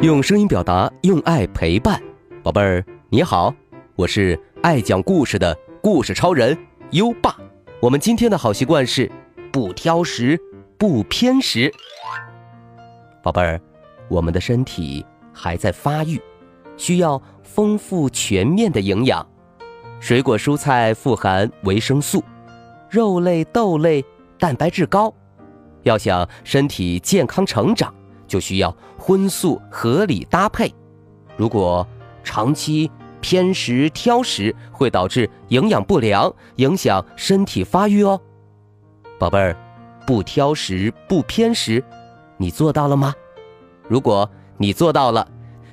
[0.00, 2.00] 用声音表达，用爱陪伴，
[2.40, 3.52] 宝贝儿你好，
[3.96, 6.56] 我是爱讲故事的故事超人
[6.92, 7.36] 优爸。
[7.80, 9.10] 我们今天的好习惯是
[9.50, 10.40] 不挑食，
[10.78, 11.68] 不偏食。
[13.24, 13.60] 宝贝儿，
[14.08, 16.22] 我们的身体还在发育，
[16.76, 19.28] 需要丰富全面的营养。
[19.98, 22.22] 水果蔬菜富含维生素，
[22.88, 24.04] 肉类豆类
[24.38, 25.12] 蛋白质高。
[25.82, 27.92] 要想身体健康成长，
[28.28, 30.72] 就需要荤素合理搭配。
[31.36, 31.84] 如果
[32.22, 32.88] 长期
[33.20, 38.20] 偏食挑食，会导致营养不良，影响身体发育哦。
[39.18, 39.56] 宝贝儿，
[40.06, 41.82] 不挑食不偏食，
[42.36, 43.12] 你做到了吗？
[43.88, 45.26] 如果你做到了，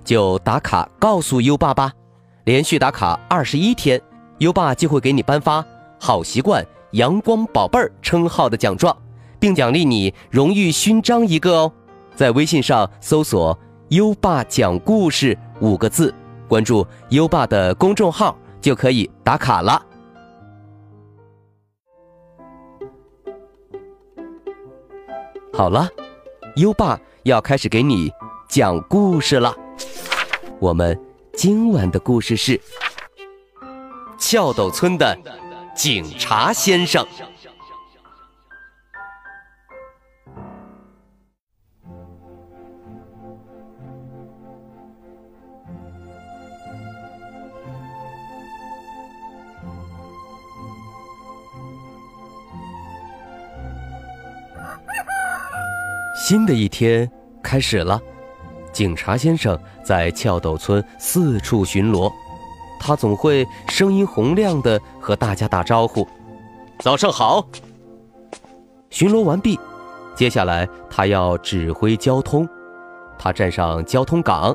[0.03, 1.91] 就打卡告诉优爸吧。
[2.45, 4.01] 连续打卡二十一天，
[4.37, 5.63] 优爸就会给你颁发
[5.99, 8.95] “好习惯阳光宝贝儿”称号的奖状。
[9.37, 11.71] 并奖励你荣誉勋章一个哦，
[12.15, 13.57] 在微信上搜索
[13.89, 16.13] “优爸讲故事”五个字，
[16.47, 19.85] 关注优爸的公众号就可以打卡了。
[25.51, 25.89] 好了，
[26.55, 28.11] 优爸要开始给你
[28.47, 29.53] 讲故事了。
[30.59, 30.97] 我们
[31.33, 32.59] 今晚的故事是
[34.17, 35.17] 翘斗村的
[35.75, 37.05] 警察先生。
[56.27, 57.07] 新的一天
[57.43, 58.01] 开始了，
[58.73, 62.11] 警察先生在翘斗村四处巡逻，
[62.79, 66.07] 他总会声音洪亮的和大家打招呼
[66.81, 67.47] ：“早上好。”
[68.89, 69.59] 巡逻完毕，
[70.15, 72.49] 接下来他要指挥交通。
[73.19, 74.51] 他站上交通岗，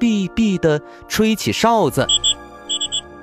[0.00, 2.04] 哔哔的吹起哨子。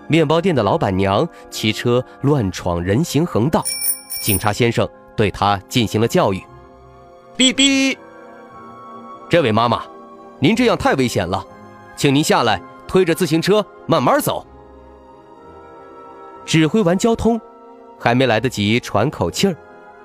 [0.08, 3.62] 面包店的老板娘骑车乱闯人行横道，
[4.22, 6.42] 警察先生对他进行了教育。
[7.36, 7.98] 哔哔，
[9.28, 9.84] 这位妈妈，
[10.40, 11.44] 您这样太危险了，
[11.96, 14.46] 请您下来推着自行车慢慢走。
[16.46, 17.42] 指挥完交通，
[17.98, 19.56] 还没来得及喘口气儿，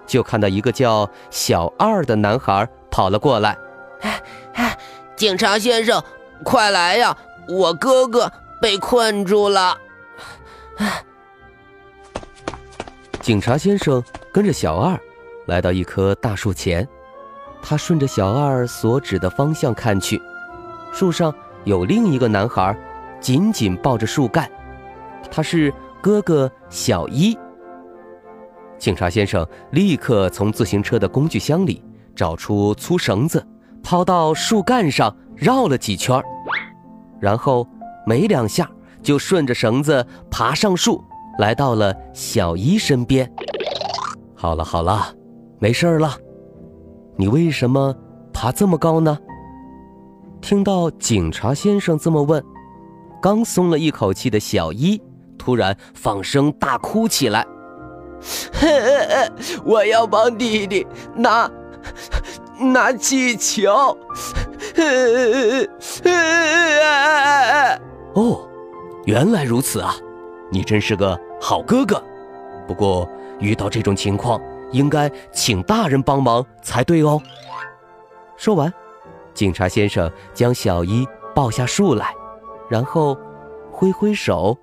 [0.07, 3.59] 就看到一个叫小二的男孩跑了过来。
[4.01, 4.23] 哎
[4.55, 4.79] 哎
[5.15, 6.03] 警察先生，
[6.45, 7.15] 快来呀！
[7.49, 9.77] 我哥哥被困住了。
[13.21, 14.03] 警察先生
[14.33, 14.99] 跟着小二
[15.47, 16.89] 来到一棵大树前。
[17.61, 20.21] 他顺着小二所指的方向看去，
[20.93, 22.77] 树上有另一个男孩，
[23.21, 24.51] 紧紧抱着树干。
[25.31, 27.37] 他是哥哥小一。
[28.79, 31.83] 警察先生立刻从自行车的工具箱里
[32.15, 33.45] 找出粗绳子，
[33.83, 36.23] 抛到树干上绕了几圈，
[37.21, 37.67] 然后
[38.07, 38.71] 没两下
[39.03, 41.03] 就顺着绳子爬上树，
[41.39, 43.31] 来到了小一身边。
[44.35, 45.13] 好了好了，
[45.59, 46.17] 没事了。
[47.19, 47.93] 你为什么
[48.33, 49.19] 爬这么高呢？
[50.41, 52.41] 听到警察先生这么问，
[53.21, 55.03] 刚松了一口气的小一
[55.37, 57.45] 突然放声大哭起来
[59.67, 61.51] ：“我要帮弟弟拿
[62.61, 63.69] 拿气球！”
[68.15, 68.49] 哦，
[69.07, 69.93] 原来如此啊！
[70.53, 72.01] 你真是个好哥哥。
[72.69, 74.41] 不过遇到这种情况。
[74.71, 77.21] 应该请大人帮忙才对哦。
[78.37, 78.73] 说完，
[79.35, 82.15] 警察先生将小一抱下树来，
[82.69, 83.19] 然后
[83.73, 84.57] 挥挥手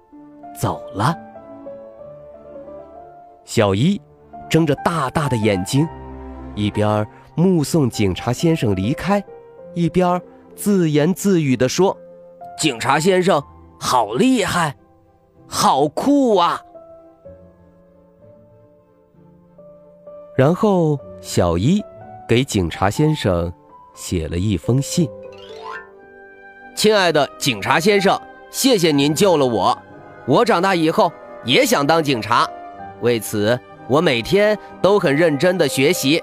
[0.59, 1.15] 走了。
[3.43, 4.01] 小一
[4.49, 5.87] 睁着大大的眼睛，
[6.55, 7.05] 一边
[7.35, 9.23] 目送警察先生离开，
[9.73, 10.21] 一边
[10.55, 11.95] 自言自语地说
[12.57, 13.43] ：“警察先生
[13.79, 14.75] 好厉害，
[15.47, 16.61] 好酷啊！”
[20.35, 21.81] 然后，小一
[22.27, 23.51] 给警察先生
[23.93, 25.09] 写了一封信
[26.75, 28.19] ：“亲爱的警察先生，
[28.51, 29.77] 谢谢您救了我。
[30.25, 31.09] 我长大以后
[31.45, 32.45] 也想当警察，
[32.99, 36.21] 为此我每天都很认真的学习。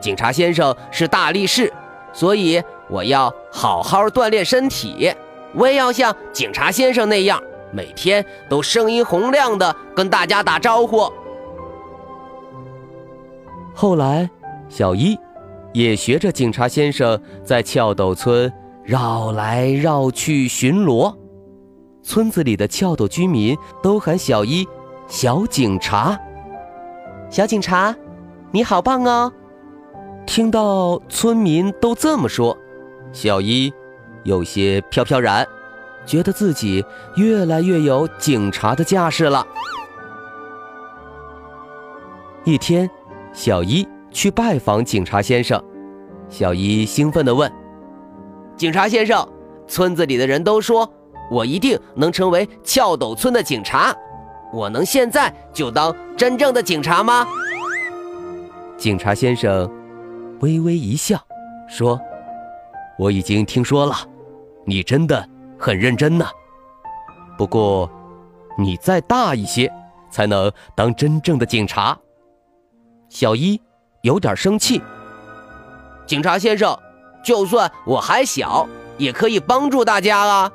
[0.00, 1.72] 警察先生是大力士，
[2.12, 5.10] 所以我要好好锻炼身体。
[5.54, 7.42] 我也要像警察先生那样，
[7.72, 11.10] 每天都声音洪亮的跟大家打招呼。”
[13.78, 14.28] 后来，
[14.70, 15.14] 小一
[15.74, 18.50] 也学着警察先生在翘斗村
[18.82, 21.14] 绕来绕去巡逻。
[22.02, 24.66] 村子里的翘斗居民都喊小一
[25.08, 26.18] “小警察”。
[27.28, 27.94] 小警察，
[28.50, 29.30] 你好棒哦！
[30.24, 32.56] 听到村民都这么说，
[33.12, 33.70] 小一
[34.22, 35.46] 有些飘飘然，
[36.06, 36.82] 觉得自己
[37.16, 39.46] 越来越有警察的架势了。
[42.44, 42.88] 一天，
[43.36, 45.62] 小一去拜访警察先生，
[46.30, 47.52] 小一兴奋地问
[48.56, 49.28] ：“警察先生，
[49.68, 50.90] 村子里的人都说
[51.30, 53.94] 我一定能成为翘斗村的警察，
[54.54, 57.26] 我能现在就当真正的警察吗？”
[58.78, 59.70] 警察先生
[60.40, 61.20] 微微一笑，
[61.68, 62.00] 说
[62.98, 63.94] ：“我已经听说了，
[64.64, 65.28] 你真的
[65.58, 66.24] 很认真呢。
[67.36, 67.88] 不过，
[68.58, 69.70] 你再大一些，
[70.10, 71.94] 才能当真正的警察。”
[73.08, 73.60] 小一
[74.02, 74.80] 有点生气。
[76.06, 76.78] 警察先生，
[77.24, 80.52] 就算我还小，也可以帮助大家啊。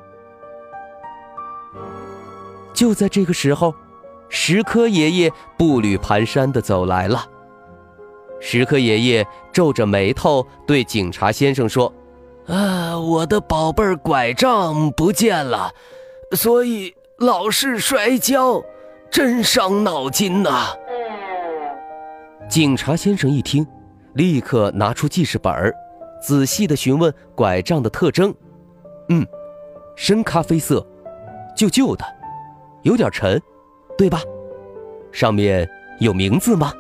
[2.74, 3.74] 就在这个时候，
[4.30, 7.26] 石柯爷爷步履蹒跚地走来了。
[8.40, 11.94] 石柯爷爷皱着眉头对警察先生说
[12.48, 15.72] ：“啊，我的宝贝拐杖不见了，
[16.32, 18.64] 所以老是摔跤，
[19.12, 20.70] 真伤脑筋呐。”
[22.52, 23.66] 警察先生一听，
[24.12, 25.74] 立刻拿出记事本儿，
[26.22, 28.36] 仔细地询问拐杖的特征。
[29.08, 29.26] 嗯，
[29.96, 30.86] 深咖啡色，
[31.56, 32.04] 旧旧的，
[32.82, 33.42] 有点沉，
[33.98, 34.20] 对吧？
[35.14, 35.66] 上面
[36.02, 36.74] 有名字吗？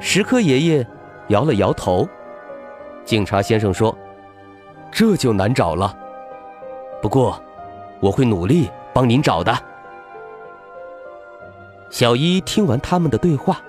[0.00, 0.86] 石柯爷爷
[1.30, 2.08] 摇了摇头，
[3.04, 3.92] 警察先生说
[4.92, 5.98] ：“这就难找了。
[7.02, 7.42] 不过，
[7.98, 9.52] 我会努力帮您找的。”
[11.90, 13.60] 小一听完他们的对话，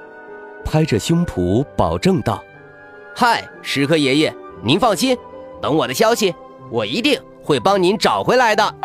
[0.63, 2.44] 拍着胸脯保证道
[3.15, 4.33] ：“嗨，石柯爷爷，
[4.63, 5.18] 您放心，
[5.62, 6.33] 等我的消息，
[6.71, 8.75] 我一定会帮您找回来的。”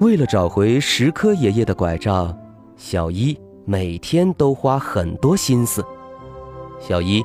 [0.00, 2.36] 为了找回石柯爷爷的拐杖，
[2.76, 3.38] 小一。
[3.64, 5.84] 每天都花很多心思，
[6.80, 7.24] 小一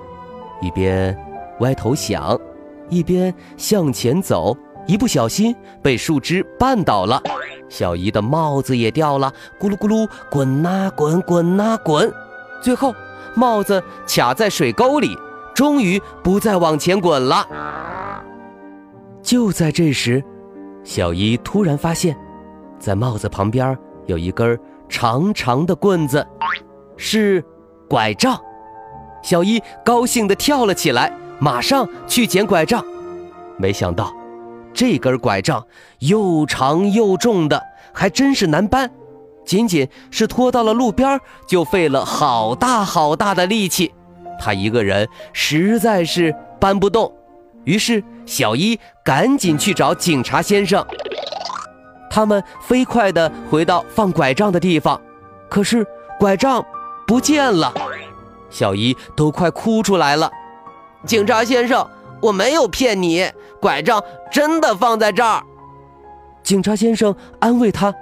[0.61, 1.17] 一边
[1.61, 2.39] 歪头想，
[2.89, 4.55] 一边向前走，
[4.85, 7.19] 一不小心被树枝绊倒了，
[7.69, 12.11] 小姨的帽子也掉了，咕噜咕噜滚呐滚，滚呐滚，
[12.61, 12.93] 最后
[13.35, 15.17] 帽子卡在水沟里，
[15.53, 17.47] 终于不再往前滚了。
[19.21, 20.23] 就在这时，
[20.83, 22.17] 小姨突然发现，
[22.79, 24.59] 在帽子旁边有一根。
[24.89, 26.25] 长长的棍子，
[26.95, 27.43] 是
[27.89, 28.39] 拐杖。
[29.21, 32.81] 小姨高兴地跳了起来，马上去捡拐杖。
[33.57, 34.13] 没想到，
[34.77, 35.65] 这根拐杖
[35.97, 38.91] 又长又重的，还真是难搬。
[39.43, 43.91] 仅仅是拖到了路边，就费了好大好大的力气。
[44.39, 47.11] 他一个人实在是搬不动。
[47.63, 50.85] 于是，小一赶紧去找警察先生。
[52.07, 55.01] 他们飞快地回到放拐杖的地方，
[55.49, 55.83] 可是
[56.19, 56.63] 拐杖
[57.07, 57.73] 不见了，
[58.51, 60.31] 小姨都快哭出来了。
[61.03, 61.89] 警察先生，
[62.21, 63.29] 我没有骗你，
[63.61, 65.43] 拐杖真的放在这儿。
[66.43, 67.93] 警察先生安慰他：“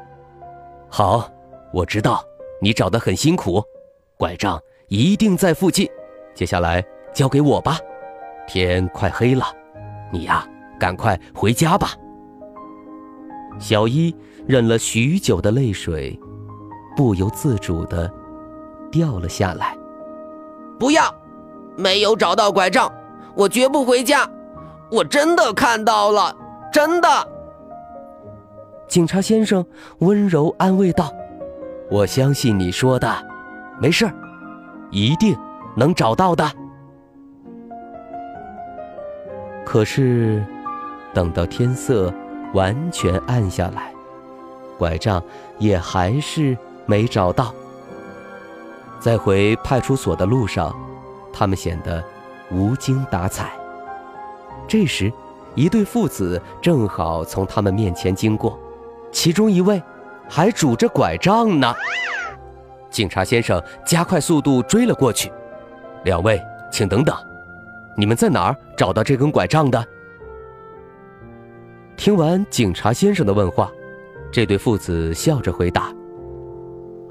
[0.90, 1.30] 好，
[1.74, 2.24] 我知道
[2.62, 3.64] 你找得很辛苦，
[4.18, 5.90] 拐杖一定在附近。
[6.34, 6.84] 接下来
[7.14, 7.78] 交给我吧。
[8.48, 9.46] 天快黑了，
[10.12, 10.48] 你呀，
[10.80, 11.92] 赶快回家吧。”
[13.60, 14.16] 小伊
[14.46, 16.20] 忍了许久的泪水，
[16.96, 18.12] 不由自主的
[18.92, 19.76] 掉了下来。
[20.78, 21.14] 不要，
[21.78, 22.92] 没有找到拐杖，
[23.36, 24.30] 我绝不回家。
[24.92, 26.36] 我真的看到了，
[26.72, 27.08] 真的。
[28.88, 29.66] 警察先生
[30.00, 31.12] 温柔安慰道
[31.90, 33.08] ：“我相信你说的，
[33.80, 34.14] 没事儿，
[34.92, 35.38] 一定
[35.76, 36.50] 能找到的。”
[39.66, 40.46] 可是，
[41.14, 42.14] 等到天色。
[42.54, 43.92] 完全暗下来，
[44.78, 45.22] 拐杖
[45.58, 47.54] 也还是没找到。
[48.98, 50.74] 在回派出所的路上，
[51.34, 52.02] 他们显得
[52.52, 53.52] 无精打采。
[54.68, 55.12] 这时，
[55.54, 58.60] 一对父子正好从他们面前经过，
[59.12, 59.82] 其中一位
[60.28, 61.74] 还拄着拐杖呢。
[62.90, 65.32] 警察先生加快速度追了过去。
[66.04, 67.16] 两位，请等等，
[67.98, 69.86] 你们在哪儿找到这根拐杖的？
[71.98, 73.72] 听完警察先生的问话，
[74.32, 75.94] 这对父子笑着回答：“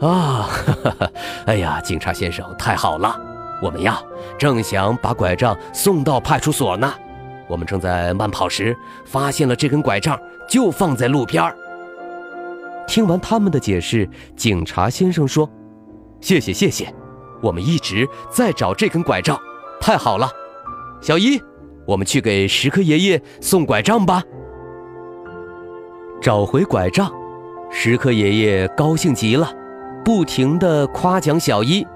[0.00, 1.10] 啊，哈 哈
[1.46, 3.18] 哎呀，警察先生太好了！
[3.64, 3.98] 我们呀，
[4.38, 6.92] 正想把拐杖送到派出所呢。
[7.48, 11.42] 我们正在慢跑时发现了这根拐杖，就放在路边
[12.86, 14.06] 听完他们的解释，
[14.36, 15.48] 警察先生说
[16.20, 16.94] ：“谢谢，谢谢，
[17.40, 19.40] 我们一直在找这根拐杖，
[19.80, 20.28] 太好了。
[21.00, 21.40] 小一，
[21.86, 24.22] 我们去给石柯爷爷送拐杖吧。”
[26.20, 27.10] 找回拐杖，
[27.70, 29.50] 石柯爷爷高兴极了，
[30.04, 31.86] 不停地夸奖小一：“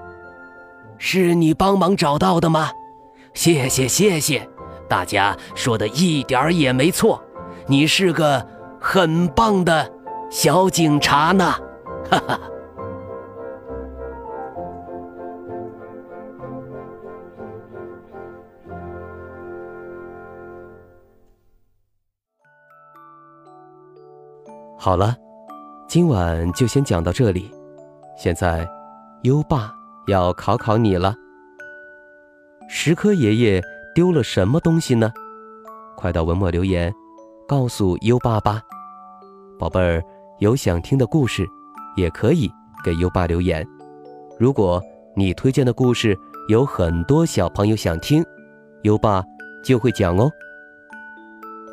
[0.99, 2.69] 是你帮忙找到的吗？
[3.33, 4.47] 谢谢谢谢，
[4.87, 7.23] 大家说的一点儿也没错，
[7.67, 8.45] 你是个
[8.79, 9.89] 很棒的
[10.29, 11.53] 小警察呢，
[12.09, 12.39] 哈哈。
[24.77, 25.15] 好了，
[25.87, 27.51] 今晚就先讲到这里。
[28.17, 28.67] 现在，
[29.23, 29.73] 优爸
[30.09, 31.15] 要考考你了。
[32.67, 33.61] 石科爷爷
[33.95, 35.11] 丢了什么东西呢？
[35.95, 36.93] 快到文末留言，
[37.47, 38.61] 告诉优爸吧。
[39.57, 40.03] 宝贝儿，
[40.39, 41.47] 有想听的故事，
[41.95, 42.51] 也可以
[42.83, 43.65] 给优爸留言。
[44.37, 44.81] 如果
[45.15, 46.17] 你推荐的故事
[46.49, 48.23] 有很多小朋友想听，
[48.83, 49.23] 优爸
[49.63, 50.29] 就会讲哦。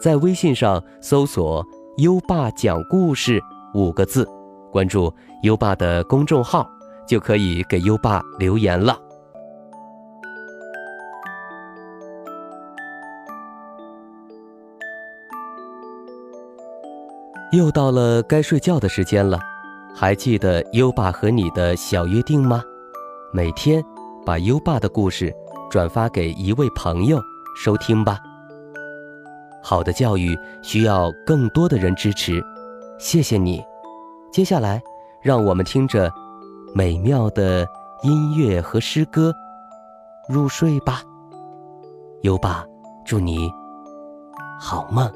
[0.01, 1.65] 在微信上搜索。
[1.99, 4.29] 优爸讲故事五个字，
[4.71, 5.11] 关注
[5.45, 6.69] 优爸的公众号，
[7.07, 8.99] 就可以给优爸留言了。
[17.53, 19.39] 又到了该睡觉的时间了，
[19.95, 22.63] 还记得优爸和你的小约定吗？
[23.33, 23.83] 每天
[24.25, 25.33] 把优爸的故事
[25.71, 27.19] 转发给一位朋友
[27.57, 28.19] 收听吧。
[29.63, 32.43] 好的教育需要更多的人支持，
[32.99, 33.65] 谢谢你。
[34.31, 34.83] 接下来，
[35.23, 36.13] 让我们听着
[36.77, 37.67] 美妙的
[38.03, 39.35] 音乐和诗歌
[40.29, 41.01] 入睡吧。
[42.21, 42.67] 优爸，
[43.03, 43.51] 祝你
[44.61, 45.11] 好梦，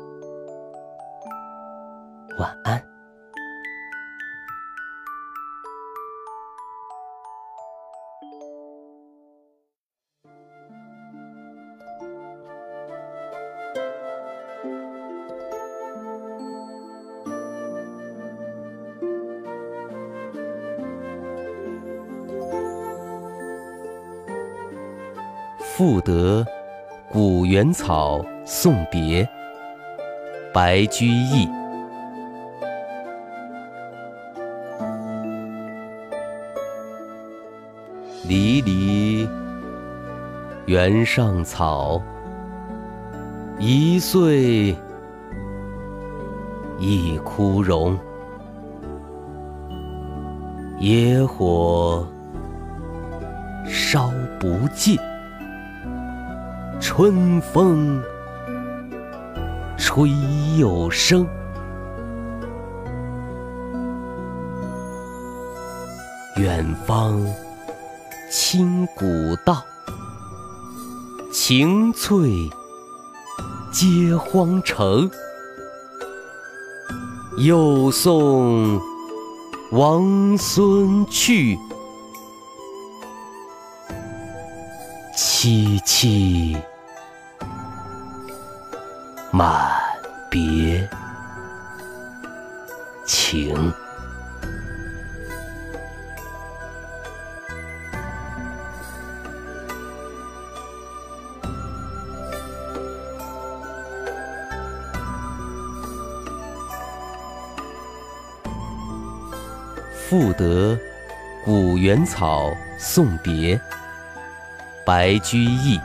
[2.38, 2.82] 晚安。
[25.80, 26.46] 赋得
[27.10, 29.26] 古原草送别，
[30.52, 31.48] 白居易。
[38.28, 39.26] 离离
[40.66, 41.98] 原上草，
[43.58, 44.76] 一岁
[46.78, 47.98] 一枯荣。
[50.78, 52.06] 野火
[53.66, 54.98] 烧不尽。
[56.80, 58.02] 春风
[59.76, 60.10] 吹
[60.58, 61.26] 又生，
[66.36, 67.22] 远方
[68.30, 69.04] 清古
[69.44, 69.62] 道，
[71.30, 72.50] 晴翠
[73.70, 75.08] 接荒城。
[77.36, 78.78] 又送
[79.70, 81.56] 王孙去，
[85.16, 86.60] 萋萋。
[89.40, 89.72] 满
[90.28, 90.86] 别
[93.06, 93.72] 情，
[109.94, 110.78] 赋得
[111.46, 113.58] 古原草送别，
[114.84, 115.80] 白居易。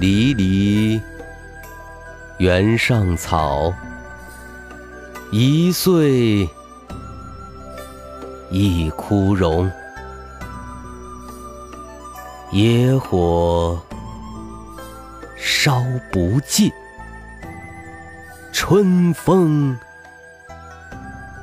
[0.00, 0.98] 离离
[2.38, 3.70] 原上草，
[5.30, 6.48] 一岁
[8.50, 9.70] 一枯荣。
[12.50, 13.78] 野火
[15.36, 16.72] 烧不尽，
[18.52, 19.78] 春风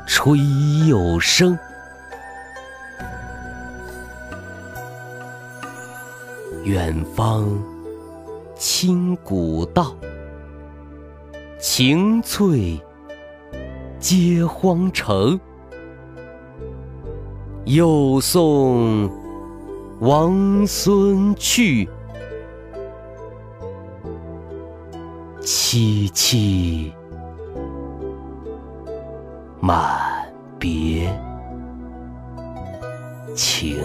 [0.07, 0.39] 吹
[0.87, 1.55] 又生。
[6.63, 7.76] 远方。
[8.57, 9.95] 清古道，
[11.59, 12.81] 晴翠
[13.99, 15.39] 接荒城。
[17.65, 19.11] 又送
[19.99, 21.87] 王孙去，
[25.41, 26.93] 萋萋
[29.59, 31.13] 满别
[33.35, 33.77] 情。